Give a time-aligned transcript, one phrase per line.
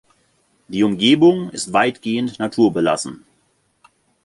[0.67, 3.23] Die Umgebung ist weitgehend naturbelassen.